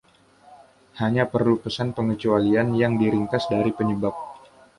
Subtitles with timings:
[0.99, 4.15] Hanya perlu pesan pengecualian yang diringkas dari "penyebab".